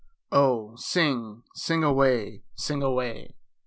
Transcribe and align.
Oh, 0.31 0.75
sing, 0.77 1.43
sing 1.53 1.83
away, 1.83 2.41
sing 2.55 2.81
away! 2.81 3.35